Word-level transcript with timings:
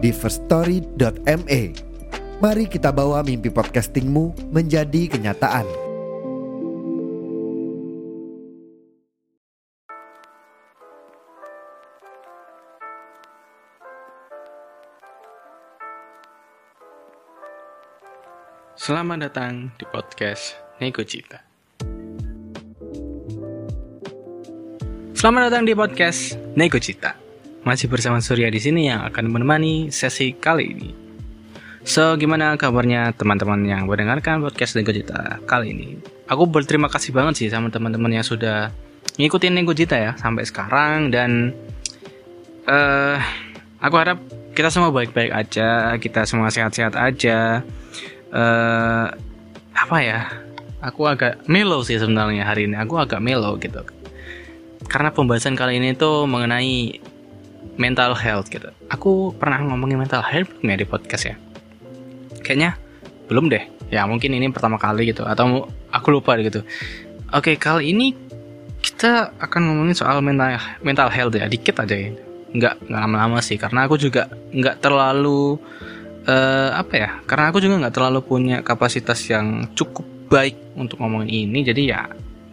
di 0.00 0.10
firststory.me. 0.10 1.62
Mari 2.40 2.64
kita 2.72 2.88
bawa 2.88 3.20
mimpi 3.20 3.52
podcastingmu 3.52 4.48
menjadi 4.48 5.12
kenyataan. 5.12 5.68
Selamat 18.80 19.28
datang 19.28 19.68
di 19.76 19.84
podcast 19.84 20.56
Nego 20.80 21.04
Cita. 21.04 21.44
Selamat 25.12 25.52
datang 25.52 25.68
di 25.68 25.76
podcast 25.76 26.40
Nego 26.56 26.80
Cita. 26.80 27.29
Masih 27.60 27.92
bersama 27.92 28.24
Surya 28.24 28.48
di 28.48 28.56
sini 28.56 28.88
yang 28.88 29.04
akan 29.04 29.28
menemani 29.28 29.92
sesi 29.92 30.32
kali 30.32 30.64
ini. 30.72 30.90
So, 31.80 32.16
gimana 32.16 32.56
kabarnya 32.60 33.12
teman-teman 33.16 33.64
yang 33.64 33.88
mendengarkan 33.88 34.44
podcast 34.44 34.76
Nego 34.76 34.92
Cita 34.92 35.40
kali 35.48 35.72
ini? 35.72 35.88
Aku 36.28 36.44
berterima 36.44 36.88
kasih 36.92 37.12
banget 37.12 37.40
sih 37.40 37.48
sama 37.48 37.72
teman-teman 37.72 38.12
yang 38.12 38.24
sudah 38.24 38.68
ngikutin 39.16 39.52
Nego 39.56 39.72
Cita 39.72 39.96
ya 39.96 40.12
sampai 40.16 40.44
sekarang 40.44 41.08
dan 41.12 41.56
uh, 42.68 43.16
aku 43.80 43.94
harap 43.96 44.20
kita 44.52 44.68
semua 44.68 44.92
baik-baik 44.92 45.32
aja, 45.32 45.96
kita 45.96 46.28
semua 46.28 46.52
sehat-sehat 46.52 46.96
aja. 46.96 47.64
Uh, 48.28 49.08
apa 49.72 49.96
ya? 50.04 50.20
Aku 50.80 51.04
agak 51.08 51.44
melo 51.44 51.84
sih 51.84 52.00
sebenarnya 52.00 52.44
hari 52.44 52.68
ini. 52.68 52.76
Aku 52.80 52.96
agak 52.96 53.20
melo 53.20 53.56
gitu. 53.60 53.84
Karena 54.88 55.12
pembahasan 55.12 55.56
kali 55.56 55.76
ini 55.76 55.92
tuh 55.92 56.24
mengenai 56.24 57.00
mental 57.80 58.12
health 58.12 58.52
gitu. 58.52 58.68
Aku 58.92 59.32
pernah 59.32 59.64
ngomongin 59.64 59.96
mental 59.96 60.20
health 60.20 60.52
belum 60.60 60.68
ya 60.68 60.76
di 60.76 60.86
podcast 60.86 61.24
ya? 61.32 61.34
Kayaknya 62.44 62.76
belum 63.32 63.48
deh. 63.48 63.64
Ya 63.88 64.04
mungkin 64.04 64.36
ini 64.36 64.52
pertama 64.52 64.76
kali 64.76 65.08
gitu 65.08 65.24
atau 65.24 65.66
aku 65.88 66.08
lupa 66.12 66.36
gitu. 66.38 66.60
Oke, 67.32 67.56
kali 67.56 67.96
ini 67.96 68.12
kita 68.84 69.32
akan 69.40 69.60
ngomongin 69.72 69.96
soal 69.96 70.20
mental 70.20 70.60
mental 70.84 71.08
health 71.08 71.34
ya, 71.34 71.48
dikit 71.48 71.80
aja 71.80 71.96
ya. 71.96 72.12
Nggak 72.52 72.86
nggak 72.86 73.00
lama-lama 73.00 73.40
sih 73.40 73.56
karena 73.56 73.88
aku 73.88 73.96
juga 73.96 74.28
nggak 74.30 74.76
terlalu 74.84 75.56
uh, 76.28 76.70
apa 76.76 76.94
ya? 76.94 77.10
Karena 77.24 77.48
aku 77.48 77.58
juga 77.64 77.80
nggak 77.80 77.94
terlalu 77.96 78.20
punya 78.22 78.60
kapasitas 78.60 79.24
yang 79.32 79.72
cukup 79.72 80.04
baik 80.30 80.54
untuk 80.78 81.02
ngomongin 81.02 81.50
ini, 81.50 81.66
jadi 81.66 81.82
ya 81.82 82.00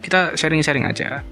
kita 0.02 0.34
sharing-sharing 0.34 0.82
aja. 0.88 1.22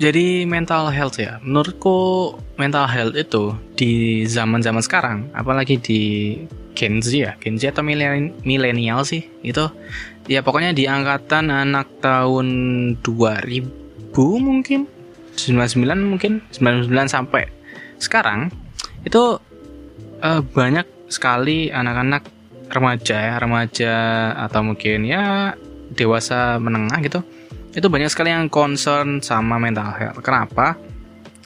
Jadi 0.00 0.48
mental 0.48 0.88
health 0.88 1.20
ya, 1.20 1.36
menurutku 1.44 2.32
mental 2.56 2.88
health 2.88 3.12
itu 3.12 3.52
di 3.76 4.24
zaman-zaman 4.24 4.80
sekarang, 4.80 5.28
apalagi 5.36 5.76
di 5.76 6.00
Gen 6.72 7.04
Z 7.04 7.12
ya, 7.12 7.36
Gen 7.36 7.60
Z 7.60 7.76
atau 7.76 7.84
milenial 7.84 9.04
sih, 9.04 9.28
itu 9.44 9.68
ya 10.24 10.40
pokoknya 10.40 10.72
di 10.72 10.88
angkatan 10.88 11.52
anak 11.52 12.00
tahun 12.00 12.48
2000 13.04 14.16
mungkin, 14.40 14.88
99 15.36 15.84
mungkin, 16.16 16.40
99 16.48 16.88
sampai 17.04 17.52
sekarang 18.00 18.48
itu 19.04 19.36
uh, 20.24 20.40
banyak 20.40 21.12
sekali 21.12 21.68
anak-anak 21.68 22.24
remaja 22.72 23.16
ya, 23.20 23.34
remaja 23.36 23.94
atau 24.48 24.64
mungkin 24.64 25.04
ya 25.04 25.52
dewasa 25.92 26.56
menengah 26.56 27.04
gitu 27.04 27.20
itu 27.70 27.86
banyak 27.86 28.10
sekali 28.10 28.34
yang 28.34 28.50
concern 28.50 29.22
sama 29.22 29.56
mental 29.56 29.94
health. 29.94 30.18
Kenapa? 30.22 30.74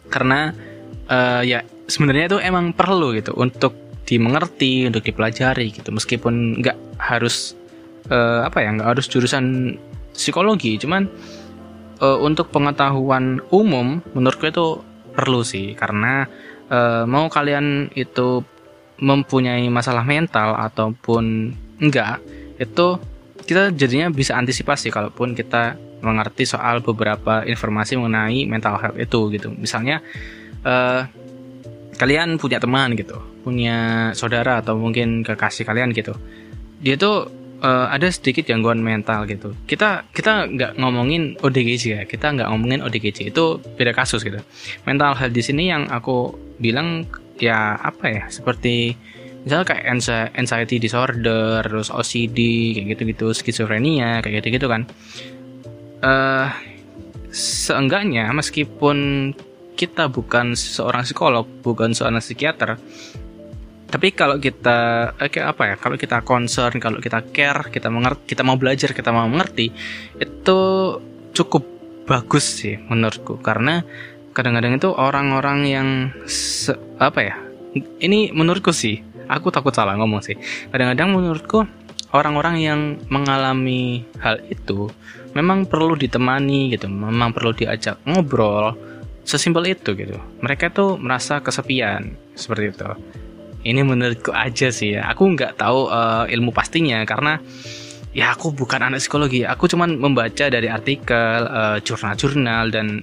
Karena 0.08 0.52
uh, 1.08 1.42
ya 1.44 1.60
sebenarnya 1.84 2.34
itu 2.34 2.38
emang 2.40 2.72
perlu 2.72 3.12
gitu 3.12 3.36
untuk 3.36 3.76
dimengerti, 4.04 4.88
untuk 4.88 5.04
dipelajari 5.04 5.72
gitu. 5.72 5.92
Meskipun 5.92 6.60
nggak 6.64 6.78
harus 7.00 7.52
uh, 8.08 8.44
apa 8.44 8.64
ya, 8.64 8.72
nggak 8.72 8.88
harus 8.96 9.06
jurusan 9.08 9.76
psikologi, 10.16 10.80
cuman 10.80 11.08
uh, 12.00 12.18
untuk 12.20 12.48
pengetahuan 12.52 13.44
umum 13.52 14.00
menurutku 14.16 14.48
itu 14.48 14.66
perlu 15.14 15.46
sih 15.46 15.78
karena 15.78 16.26
uh, 16.68 17.06
mau 17.06 17.30
kalian 17.30 17.90
itu 17.94 18.42
mempunyai 18.98 19.66
masalah 19.70 20.02
mental 20.06 20.54
ataupun 20.58 21.54
enggak 21.82 22.22
itu 22.58 22.98
kita 23.44 23.74
jadinya 23.74 24.08
bisa 24.10 24.38
antisipasi 24.38 24.88
kalaupun 24.90 25.34
kita 25.34 25.74
mengerti 26.04 26.44
soal 26.44 26.84
beberapa 26.84 27.42
informasi 27.42 27.96
mengenai 27.96 28.44
mental 28.44 28.76
health 28.78 28.98
itu 29.00 29.32
gitu. 29.34 29.48
Misalnya 29.56 30.04
uh, 30.62 31.08
kalian 31.96 32.36
punya 32.36 32.58
teman 32.60 32.92
gitu, 32.94 33.18
punya 33.42 34.10
saudara 34.12 34.60
atau 34.60 34.76
mungkin 34.76 35.24
kekasih 35.24 35.64
kalian 35.64 35.96
gitu. 35.96 36.12
Dia 36.84 37.00
tuh 37.00 37.32
uh, 37.64 37.86
ada 37.88 38.10
sedikit 38.12 38.44
gangguan 38.44 38.84
mental 38.84 39.24
gitu. 39.24 39.56
Kita 39.64 40.04
kita 40.12 40.50
nggak 40.52 40.72
ngomongin 40.76 41.40
ODGJ 41.40 41.84
ya, 41.88 42.02
kita 42.04 42.34
nggak 42.34 42.48
ngomongin 42.50 42.84
ODGJ 42.84 43.32
itu 43.32 43.58
beda 43.80 43.96
kasus 43.96 44.20
gitu. 44.20 44.42
Mental 44.84 45.16
health 45.16 45.34
di 45.34 45.42
sini 45.42 45.72
yang 45.72 45.88
aku 45.88 46.34
bilang 46.60 47.08
ya 47.40 47.74
apa 47.80 48.04
ya 48.06 48.22
seperti 48.30 48.94
misalnya 49.44 49.76
kayak 49.76 49.84
anxiety 50.40 50.80
disorder, 50.80 51.60
terus 51.60 51.92
OCD 51.92 52.38
kayak 52.80 52.86
gitu-gitu, 52.96 53.28
skizofrenia 53.36 54.24
kayak 54.24 54.40
gitu-gitu 54.40 54.66
kan 54.72 54.88
uh, 56.04 56.52
seenggaknya 57.32 58.28
meskipun 58.36 59.32
kita 59.74 60.06
bukan 60.06 60.54
seorang 60.54 61.02
psikolog, 61.02 61.48
bukan 61.64 61.96
seorang 61.96 62.22
psikiater, 62.22 62.78
tapi 63.94 64.10
kalau 64.10 64.42
kita 64.42 65.10
eh, 65.22 65.30
kayak 65.30 65.54
apa 65.54 65.62
ya? 65.70 65.74
Kalau 65.78 65.96
kita 65.98 66.22
concern, 66.26 66.82
kalau 66.82 66.98
kita 66.98 67.22
care, 67.30 67.70
kita 67.70 67.90
mengerti, 67.94 68.34
kita 68.34 68.42
mau 68.42 68.58
belajar, 68.58 68.90
kita 68.90 69.14
mau 69.14 69.26
mengerti, 69.30 69.70
itu 70.18 70.58
cukup 71.30 71.62
bagus 72.04 72.42
sih 72.58 72.76
menurutku 72.90 73.40
karena 73.40 73.80
kadang-kadang 74.36 74.76
itu 74.76 74.90
orang-orang 74.90 75.58
yang 75.66 75.88
se, 76.26 76.74
apa 76.98 77.20
ya? 77.22 77.34
Ini 77.78 78.30
menurutku 78.30 78.70
sih, 78.70 79.02
aku 79.30 79.54
takut 79.54 79.70
salah 79.74 79.94
ngomong 79.98 80.22
sih. 80.22 80.38
Kadang-kadang 80.74 81.14
menurutku 81.14 81.62
orang-orang 82.14 82.62
yang 82.62 82.80
mengalami 83.10 84.06
hal 84.22 84.42
itu 84.46 84.90
memang 85.34 85.66
perlu 85.66 85.98
ditemani 85.98 86.74
gitu, 86.74 86.86
memang 86.86 87.34
perlu 87.34 87.50
diajak 87.50 88.00
ngobrol, 88.06 88.74
sesimpel 89.26 89.74
itu 89.74 89.92
gitu. 89.98 90.16
Mereka 90.40 90.70
tuh 90.70 90.96
merasa 90.96 91.42
kesepian 91.42 92.14
seperti 92.38 92.74
itu. 92.74 92.90
Ini 93.64 93.80
menurutku 93.82 94.30
aja 94.30 94.68
sih 94.70 94.94
ya. 94.96 95.10
Aku 95.10 95.34
nggak 95.34 95.58
tahu 95.58 95.88
uh, 95.88 96.28
ilmu 96.28 96.52
pastinya 96.52 97.00
karena 97.08 97.40
ya 98.12 98.36
aku 98.36 98.52
bukan 98.54 98.80
anak 98.86 99.00
psikologi. 99.00 99.42
Aku 99.42 99.66
cuman 99.66 99.96
membaca 99.98 100.46
dari 100.46 100.68
artikel, 100.68 101.48
uh, 101.48 101.80
jurnal-jurnal 101.80 102.70
dan 102.70 103.00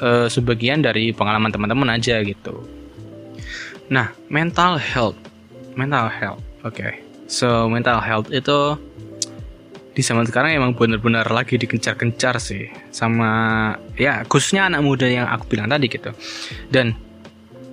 uh, 0.00 0.26
sebagian 0.26 0.80
dari 0.80 1.12
pengalaman 1.12 1.52
teman-teman 1.52 1.94
aja 1.94 2.18
gitu. 2.24 2.64
Nah, 3.92 4.14
mental 4.32 4.80
health, 4.80 5.18
mental 5.76 6.08
health, 6.08 6.40
oke. 6.64 6.74
Okay 6.74 7.10
So 7.30 7.70
mental 7.70 8.02
health 8.02 8.26
itu 8.34 8.74
di 9.90 10.02
zaman 10.06 10.22
sekarang 10.22 10.54
emang 10.54 10.72
benar-benar 10.78 11.26
lagi 11.34 11.58
dikencar-kencar 11.58 12.38
sih 12.38 12.70
sama 12.94 13.74
ya 13.98 14.22
khususnya 14.22 14.70
anak 14.70 14.86
muda 14.86 15.06
yang 15.10 15.26
aku 15.26 15.50
bilang 15.50 15.66
tadi 15.66 15.86
gitu. 15.90 16.14
Dan 16.70 16.94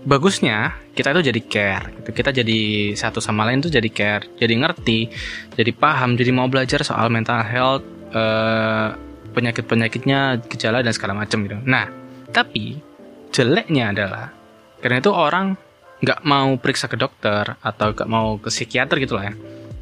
bagusnya 0.08 0.74
kita 0.98 1.14
itu 1.14 1.30
jadi 1.30 1.42
care 1.46 1.86
gitu. 2.02 2.10
Kita 2.16 2.30
jadi 2.34 2.60
satu 2.98 3.22
sama 3.22 3.46
lain 3.46 3.62
tuh 3.62 3.70
jadi 3.70 3.90
care, 3.92 4.26
jadi 4.40 4.54
ngerti, 4.58 5.12
jadi 5.54 5.72
paham, 5.76 6.18
jadi 6.18 6.32
mau 6.34 6.50
belajar 6.50 6.82
soal 6.82 7.12
mental 7.14 7.44
health 7.46 7.86
eh, 8.16 8.90
penyakit-penyakitnya, 9.38 10.42
gejala 10.50 10.82
dan 10.82 10.96
segala 10.96 11.14
macam 11.14 11.46
gitu. 11.46 11.62
Nah, 11.62 11.86
tapi 12.34 12.82
jeleknya 13.30 13.94
adalah 13.94 14.34
karena 14.82 14.98
itu 14.98 15.12
orang 15.14 15.54
nggak 16.02 16.22
mau 16.26 16.58
periksa 16.62 16.86
ke 16.86 16.98
dokter 16.98 17.58
atau 17.62 17.94
nggak 17.94 18.10
mau 18.10 18.38
ke 18.38 18.54
psikiater 18.54 19.02
gitu 19.02 19.18
lah 19.18 19.34
ya 19.34 19.36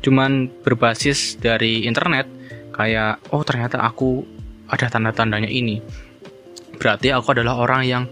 cuman 0.06 0.54
berbasis 0.62 1.42
dari 1.42 1.90
internet 1.90 2.30
kayak 2.70 3.34
oh 3.34 3.42
ternyata 3.42 3.82
aku 3.82 4.22
ada 4.70 4.86
tanda-tandanya 4.86 5.50
ini. 5.50 5.82
Berarti 6.78 7.10
aku 7.10 7.34
adalah 7.34 7.58
orang 7.58 7.82
yang 7.90 8.04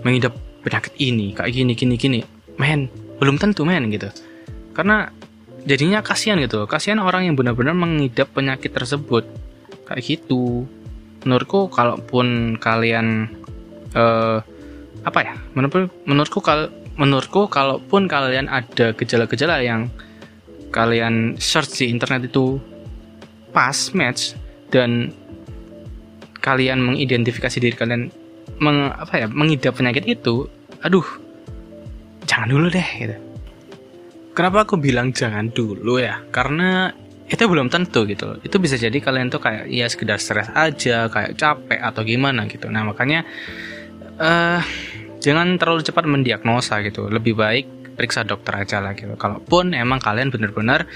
mengidap 0.00 0.32
penyakit 0.64 0.96
ini 0.96 1.36
kayak 1.36 1.52
gini 1.52 1.72
gini 1.76 1.94
gini. 2.00 2.20
Men 2.56 2.88
belum 3.20 3.36
tentu 3.36 3.68
men 3.68 3.92
gitu. 3.92 4.08
Karena 4.72 5.12
jadinya 5.68 6.00
kasihan 6.00 6.40
gitu 6.40 6.64
kasihan 6.64 7.04
orang 7.04 7.28
yang 7.28 7.36
benar-benar 7.36 7.76
mengidap 7.76 8.32
penyakit 8.32 8.72
tersebut. 8.72 9.28
Kayak 9.84 10.00
gitu. 10.08 10.64
Menurutku 11.28 11.68
kalaupun 11.68 12.56
kalian 12.56 13.28
uh, 13.92 14.40
apa 15.02 15.18
ya 15.22 15.34
menurut 15.58 15.90
menurutku 16.06 16.38
kal 16.38 16.70
menurutku 16.94 17.50
kalaupun 17.50 18.06
kalian 18.06 18.46
ada 18.46 18.94
gejala-gejala 18.94 19.64
yang 19.64 19.90
kalian 20.72 21.36
search 21.36 21.84
di 21.84 21.92
internet 21.92 22.32
itu 22.32 22.56
pas 23.52 23.76
match 23.92 24.34
dan 24.72 25.12
kalian 26.40 26.80
mengidentifikasi 26.82 27.60
diri 27.60 27.76
kalian 27.76 28.10
meng, 28.58 28.90
apa 28.90 29.22
ya 29.22 29.26
mengidap 29.28 29.78
penyakit 29.78 30.08
itu 30.08 30.48
aduh 30.82 31.04
jangan 32.26 32.48
dulu 32.50 32.66
deh 32.72 32.88
gitu. 32.98 33.16
Kenapa 34.32 34.64
aku 34.64 34.80
bilang 34.80 35.12
jangan 35.12 35.52
dulu 35.52 36.00
ya? 36.00 36.24
Karena 36.32 36.88
itu 37.28 37.44
belum 37.44 37.68
tentu 37.68 38.08
gitu. 38.08 38.40
Itu 38.40 38.56
bisa 38.56 38.80
jadi 38.80 38.96
kalian 38.96 39.28
tuh 39.28 39.44
kayak 39.44 39.68
ya 39.68 39.84
sekedar 39.92 40.16
stres 40.16 40.48
aja 40.56 41.12
kayak 41.12 41.36
capek 41.36 41.80
atau 41.80 42.00
gimana 42.00 42.48
gitu. 42.48 42.72
Nah 42.72 42.80
makanya 42.88 43.28
uh, 44.16 44.64
jangan 45.20 45.60
terlalu 45.60 45.84
cepat 45.84 46.08
mendiagnosa 46.08 46.80
gitu. 46.80 47.12
Lebih 47.12 47.36
baik 47.36 47.66
periksa 47.94 48.24
dokter 48.24 48.56
aja 48.56 48.80
lah 48.80 48.96
gitu. 48.96 49.14
Kalaupun 49.14 49.76
emang 49.76 50.00
kalian 50.00 50.32
benar-benar 50.32 50.88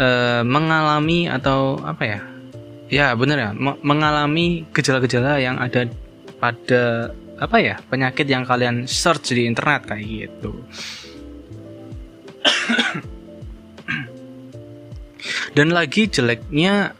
uh, 0.00 0.42
mengalami 0.42 1.28
atau 1.28 1.78
apa 1.84 2.02
ya? 2.04 2.20
Ya 2.88 3.12
benar 3.14 3.36
ya. 3.38 3.50
Mengalami 3.84 4.64
gejala-gejala 4.72 5.38
yang 5.38 5.60
ada 5.60 5.84
pada 6.40 7.12
apa 7.38 7.62
ya 7.62 7.78
penyakit 7.86 8.26
yang 8.26 8.42
kalian 8.42 8.88
search 8.90 9.30
di 9.36 9.46
internet 9.46 9.86
kayak 9.86 10.04
gitu. 10.04 10.52
Dan 15.56 15.74
lagi 15.74 16.06
jeleknya 16.06 16.94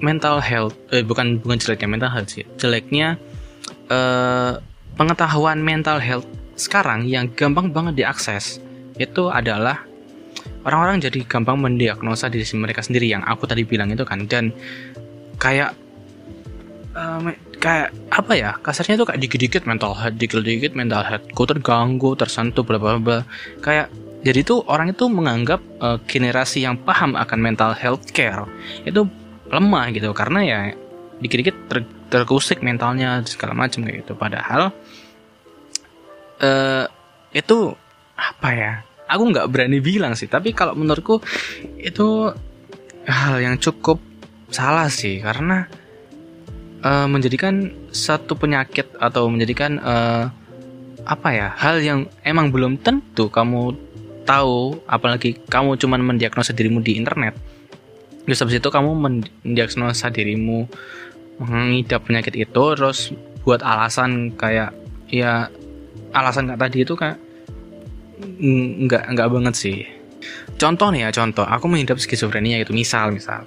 mental 0.00 0.40
health, 0.40 0.72
eh, 0.90 1.04
bukan 1.04 1.36
bukan 1.44 1.60
jeleknya 1.60 1.88
mental 1.88 2.08
health 2.10 2.32
sih, 2.32 2.48
jeleknya 2.56 3.20
eh, 3.92 4.56
pengetahuan 4.96 5.60
mental 5.60 6.00
health 6.00 6.26
sekarang 6.60 7.08
yang 7.08 7.32
gampang 7.32 7.72
banget 7.72 8.04
diakses 8.04 8.60
itu 9.00 9.32
adalah 9.32 9.80
orang-orang 10.68 11.00
jadi 11.00 11.24
gampang 11.24 11.56
mendiagnosa 11.56 12.28
diri 12.28 12.44
mereka 12.52 12.84
sendiri 12.84 13.08
yang 13.08 13.24
aku 13.24 13.48
tadi 13.48 13.64
bilang 13.64 13.88
itu 13.88 14.04
kan. 14.04 14.28
Dan 14.28 14.52
kayak 15.40 15.72
uh, 16.92 17.32
kayak 17.56 17.92
apa 18.12 18.32
ya 18.36 18.50
kasarnya 18.60 19.00
itu 19.00 19.06
kayak 19.08 19.20
dikit-dikit 19.20 19.62
mental 19.64 19.96
health 19.96 20.16
dikit-dikit 20.20 20.76
mental 20.76 21.00
health 21.04 21.24
ku 21.32 21.48
terganggu 21.48 22.12
tersentuh 22.12 22.60
bla 22.60 22.76
bla 22.76 23.00
bla. 23.00 23.18
Kayak 23.64 23.88
jadi 24.20 24.44
tuh 24.44 24.68
orang 24.68 24.92
itu 24.92 25.08
menganggap 25.08 25.64
uh, 25.80 25.96
generasi 26.04 26.68
yang 26.68 26.76
paham 26.76 27.16
akan 27.16 27.38
mental 27.40 27.72
health 27.72 28.12
care 28.12 28.44
itu 28.84 29.08
lemah 29.48 29.88
gitu. 29.96 30.12
Karena 30.12 30.40
ya 30.44 30.58
dikit-dikit 31.24 31.56
ter, 31.72 31.78
terkusik 32.12 32.60
mentalnya 32.60 33.24
segala 33.24 33.56
macam 33.56 33.80
kayak 33.80 34.04
gitu. 34.04 34.12
Padahal 34.12 34.76
uh, 36.44 36.84
itu 37.32 37.58
apa 38.20 38.48
ya 38.52 38.72
aku 39.10 39.22
nggak 39.34 39.50
berani 39.50 39.82
bilang 39.82 40.14
sih 40.14 40.30
tapi 40.30 40.54
kalau 40.54 40.78
menurutku 40.78 41.18
itu 41.82 42.30
hal 43.10 43.42
yang 43.42 43.58
cukup 43.58 43.98
salah 44.54 44.86
sih 44.86 45.18
karena 45.18 45.66
uh, 46.86 47.10
menjadikan 47.10 47.74
satu 47.90 48.38
penyakit 48.38 48.94
atau 49.02 49.26
menjadikan 49.26 49.82
uh, 49.82 50.30
apa 51.02 51.28
ya 51.34 51.48
hal 51.58 51.82
yang 51.82 52.06
emang 52.22 52.54
belum 52.54 52.78
tentu 52.78 53.26
kamu 53.32 53.74
tahu 54.22 54.78
apalagi 54.86 55.34
kamu 55.48 55.74
cuma 55.80 55.98
mendiagnosa 55.98 56.54
dirimu 56.54 56.84
di 56.84 56.94
internet 57.00 57.34
terus 58.28 58.38
habis 58.46 58.62
itu 58.62 58.68
kamu 58.70 58.94
mendiagnosa 58.94 60.12
dirimu 60.12 60.70
mengidap 61.40 62.04
penyakit 62.04 62.36
itu 62.36 62.64
terus 62.76 63.10
buat 63.42 63.64
alasan 63.64 64.36
kayak 64.36 64.76
ya 65.08 65.48
alasan 66.12 66.52
nggak 66.52 66.60
tadi 66.60 66.78
itu 66.84 66.94
kayak 66.94 67.18
nggak 68.86 69.04
nggak 69.16 69.28
banget 69.28 69.54
sih. 69.56 69.78
Contoh 70.60 70.92
nih 70.92 71.08
ya 71.08 71.10
contoh. 71.10 71.44
Aku 71.44 71.66
mengidap 71.66 71.96
skizofrenia 71.96 72.60
itu 72.60 72.72
misal 72.76 73.12
misal. 73.14 73.44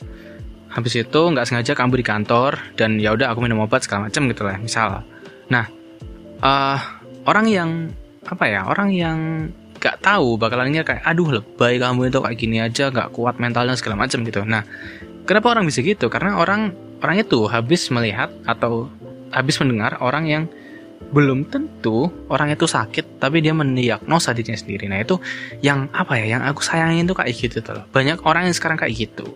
Habis 0.73 1.05
itu 1.05 1.21
nggak 1.21 1.45
sengaja 1.45 1.77
kambuh 1.77 2.01
di 2.01 2.05
kantor 2.05 2.57
dan 2.73 2.97
ya 2.97 3.13
udah 3.13 3.29
aku 3.29 3.45
minum 3.45 3.61
obat 3.61 3.85
segala 3.85 4.09
macam 4.09 4.25
gitu 4.25 4.41
lah 4.41 4.57
misal. 4.57 5.05
Nah 5.53 5.69
uh, 6.41 6.79
orang 7.29 7.45
yang 7.45 7.69
apa 8.25 8.45
ya 8.49 8.65
orang 8.65 8.89
yang 8.89 9.17
nggak 9.77 9.99
tahu 9.99 10.39
bakalannya 10.39 10.81
kayak 10.87 11.03
aduh 11.03 11.43
lebay 11.43 11.75
kamu 11.75 12.07
itu 12.07 12.17
kayak 12.23 12.37
gini 12.39 12.57
aja 12.63 12.87
nggak 12.87 13.11
kuat 13.11 13.37
mentalnya 13.37 13.77
segala 13.77 14.01
macam 14.01 14.25
gitu. 14.25 14.41
Nah 14.41 14.65
kenapa 15.29 15.53
orang 15.53 15.69
bisa 15.69 15.85
gitu? 15.85 16.09
Karena 16.09 16.41
orang 16.41 16.73
orang 17.03 17.21
itu 17.21 17.45
habis 17.51 17.91
melihat 17.91 18.31
atau 18.47 18.89
habis 19.29 19.59
mendengar 19.59 19.99
orang 19.99 20.25
yang 20.25 20.43
belum 21.11 21.51
tentu 21.51 22.07
orang 22.31 22.53
itu 22.53 22.69
sakit 22.69 23.19
tapi 23.19 23.44
dia 23.44 23.51
mendiagnosa 23.51 24.31
dirinya 24.31 24.57
sendiri. 24.57 24.85
Nah 24.88 25.03
itu 25.03 25.19
yang 25.59 25.91
apa 25.91 26.17
ya 26.21 26.38
yang 26.38 26.44
aku 26.45 26.63
sayangin 26.63 27.09
tuh 27.09 27.17
kayak 27.17 27.33
gitu 27.35 27.59
tuh 27.59 27.83
banyak 27.91 28.21
orang 28.23 28.47
yang 28.47 28.55
sekarang 28.55 28.79
kayak 28.79 28.95
gitu. 28.95 29.27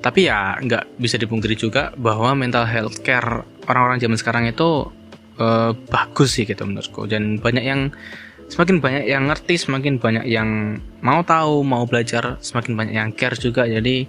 Tapi 0.00 0.28
ya 0.28 0.56
nggak 0.56 0.96
bisa 0.96 1.20
dipungkiri 1.20 1.56
juga 1.56 1.92
bahwa 1.96 2.32
mental 2.32 2.64
health 2.64 3.04
care 3.04 3.44
orang-orang 3.68 4.00
zaman 4.00 4.16
sekarang 4.16 4.44
itu 4.48 4.88
uh, 5.36 5.76
bagus 5.92 6.40
sih 6.40 6.48
gitu 6.48 6.64
menurutku. 6.64 7.04
Dan 7.04 7.36
banyak 7.36 7.64
yang 7.64 7.92
semakin 8.48 8.80
banyak 8.80 9.04
yang 9.06 9.28
ngerti 9.28 9.60
semakin 9.60 10.00
banyak 10.00 10.24
yang 10.26 10.80
mau 11.04 11.20
tahu 11.22 11.62
mau 11.62 11.84
belajar 11.84 12.40
semakin 12.40 12.72
banyak 12.74 12.94
yang 12.96 13.10
care 13.12 13.36
juga. 13.36 13.68
Jadi 13.68 14.08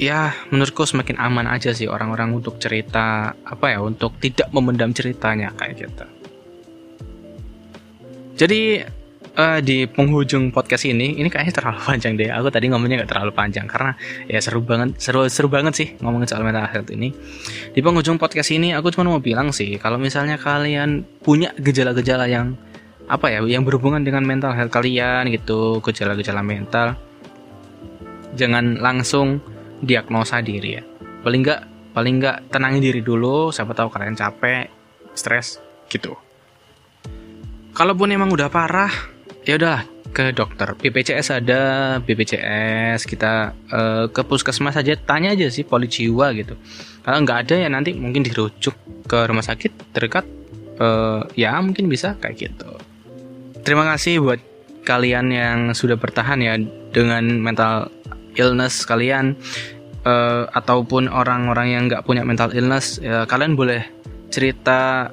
ya 0.00 0.32
menurutku 0.48 0.84
semakin 0.88 1.20
aman 1.20 1.46
aja 1.48 1.72
sih 1.76 1.88
orang-orang 1.88 2.32
untuk 2.32 2.56
cerita 2.56 3.32
apa 3.32 3.66
ya 3.72 3.78
untuk 3.84 4.16
tidak 4.18 4.48
memendam 4.52 4.92
ceritanya 4.92 5.52
kayak 5.56 5.88
gitu. 5.88 6.04
Jadi 8.32 8.82
uh, 9.36 9.60
di 9.60 9.84
penghujung 9.86 10.50
podcast 10.50 10.88
ini 10.88 11.20
ini 11.20 11.28
kayaknya 11.28 11.54
terlalu 11.62 11.80
panjang 11.88 12.12
deh. 12.16 12.28
Aku 12.32 12.48
tadi 12.48 12.72
ngomongnya 12.72 13.04
nggak 13.04 13.10
terlalu 13.12 13.32
panjang 13.36 13.66
karena 13.68 13.92
ya 14.26 14.40
seru 14.40 14.64
banget 14.64 14.98
seru 14.98 15.28
seru 15.28 15.48
banget 15.52 15.74
sih 15.76 15.88
ngomongin 16.00 16.28
soal 16.28 16.44
mental 16.44 16.66
health 16.66 16.90
ini. 16.90 17.12
Di 17.72 17.80
penghujung 17.84 18.16
podcast 18.16 18.50
ini 18.52 18.72
aku 18.72 18.90
cuma 18.92 19.12
mau 19.12 19.22
bilang 19.22 19.52
sih 19.52 19.76
kalau 19.76 20.00
misalnya 20.00 20.40
kalian 20.40 21.04
punya 21.22 21.52
gejala-gejala 21.60 22.26
yang 22.28 22.56
apa 23.10 23.28
ya 23.28 23.44
yang 23.44 23.66
berhubungan 23.66 24.06
dengan 24.06 24.24
mental 24.24 24.54
health 24.54 24.72
kalian 24.72 25.28
gitu 25.28 25.82
gejala-gejala 25.82 26.40
mental 26.40 26.94
jangan 28.38 28.80
langsung 28.80 29.42
diagnosa 29.82 30.38
diri 30.40 30.78
ya. 30.78 30.82
Paling 31.26 31.40
nggak 31.42 31.60
paling 31.92 32.14
nggak 32.22 32.38
tenangin 32.48 32.80
diri 32.80 33.02
dulu 33.04 33.52
siapa 33.52 33.74
tahu 33.76 33.90
kalian 33.92 34.16
capek 34.16 34.70
stres 35.12 35.60
gitu. 35.90 36.16
Kalaupun 37.74 38.14
emang 38.14 38.30
udah 38.32 38.48
parah 38.48 38.92
ya 39.44 39.58
udah 39.58 39.84
ke 40.12 40.30
dokter. 40.36 40.76
BPJS 40.76 41.42
ada 41.42 41.60
BPJS 42.04 43.08
kita 43.08 43.56
uh, 43.72 44.04
ke 44.12 44.20
puskesmas 44.22 44.76
aja 44.76 44.92
tanya 44.94 45.32
aja 45.32 45.48
sih 45.48 45.64
poli 45.64 45.88
jiwa 45.88 46.30
gitu. 46.36 46.54
Kalau 47.02 47.18
nggak 47.24 47.48
ada 47.48 47.54
ya 47.66 47.68
nanti 47.72 47.96
mungkin 47.96 48.22
dirujuk 48.22 48.76
ke 49.08 49.18
rumah 49.24 49.42
sakit 49.42 49.96
terdekat 49.96 50.24
uh, 50.78 51.24
ya 51.34 51.56
mungkin 51.64 51.88
bisa 51.88 52.14
kayak 52.20 52.52
gitu. 52.52 52.70
Terima 53.64 53.88
kasih 53.88 54.20
buat 54.20 54.40
kalian 54.84 55.32
yang 55.32 55.58
sudah 55.72 55.96
bertahan 55.96 56.38
ya 56.44 56.60
dengan 56.92 57.24
mental 57.40 57.88
illness 58.38 58.84
kalian 58.84 59.38
uh, 60.06 60.48
ataupun 60.52 61.08
orang-orang 61.10 61.68
yang 61.74 61.82
nggak 61.88 62.04
punya 62.06 62.22
mental 62.26 62.50
illness 62.52 62.98
ya, 63.02 63.24
kalian 63.26 63.54
boleh 63.54 63.84
cerita 64.32 65.12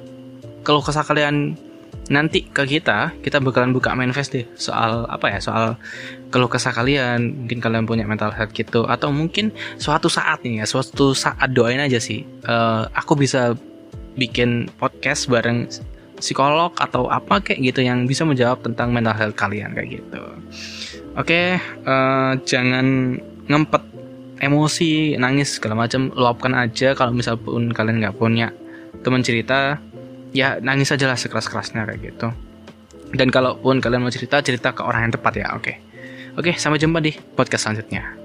kalau 0.64 0.80
kesah 0.84 1.04
kalian 1.04 1.56
nanti 2.10 2.42
ke 2.50 2.66
kita. 2.66 3.14
Kita 3.22 3.38
bakalan 3.38 3.70
buka 3.70 3.94
manifest 3.94 4.34
deh 4.34 4.44
soal 4.58 5.06
apa 5.06 5.30
ya 5.30 5.38
soal 5.38 5.78
keluh 6.28 6.50
kesah 6.50 6.74
kalian. 6.74 7.46
Mungkin 7.46 7.62
kalian 7.62 7.86
punya 7.86 8.04
mental 8.04 8.34
health 8.34 8.52
gitu. 8.52 8.84
Atau 8.90 9.14
mungkin 9.14 9.54
suatu 9.78 10.10
saat 10.10 10.42
nih 10.42 10.60
ya 10.60 10.66
suatu 10.66 11.14
saat 11.14 11.54
doain 11.54 11.80
aja 11.80 12.02
sih. 12.02 12.26
Uh, 12.44 12.90
aku 12.92 13.14
bisa 13.14 13.54
bikin 14.18 14.68
podcast 14.76 15.30
bareng 15.30 15.70
psikolog 16.20 16.72
atau 16.76 17.08
apa 17.08 17.40
kayak 17.40 17.72
gitu 17.72 17.80
yang 17.82 18.04
bisa 18.04 18.22
menjawab 18.28 18.60
tentang 18.60 18.92
mental 18.92 19.16
health 19.16 19.36
kalian 19.36 19.72
kayak 19.72 20.00
gitu. 20.00 20.22
Oke 21.18 21.26
okay, 21.26 21.46
uh, 21.84 21.90
eh, 21.90 22.32
jangan 22.46 23.16
ngempet 23.50 23.82
emosi 24.44 25.16
nangis 25.16 25.58
segala 25.58 25.88
macam. 25.88 26.12
Luapkan 26.12 26.52
aja 26.54 26.92
kalau 26.94 27.16
misal 27.16 27.40
pun 27.40 27.72
kalian 27.72 28.04
nggak 28.04 28.16
punya 28.20 28.52
teman 29.00 29.24
cerita 29.24 29.80
ya 30.30 30.60
nangis 30.62 30.92
aja 30.92 31.08
lah 31.08 31.16
sekeras-kerasnya 31.16 31.88
kayak 31.88 32.00
gitu. 32.14 32.28
Dan 33.10 33.32
kalaupun 33.34 33.82
kalian 33.82 34.06
mau 34.06 34.12
cerita 34.12 34.38
cerita 34.44 34.70
ke 34.70 34.86
orang 34.86 35.10
yang 35.10 35.14
tepat 35.18 35.32
ya 35.34 35.48
oke. 35.56 35.64
Okay. 35.64 35.76
oke 36.38 36.52
sampai 36.54 36.78
jumpa 36.78 37.02
di 37.02 37.10
podcast 37.34 37.66
selanjutnya 37.66 38.19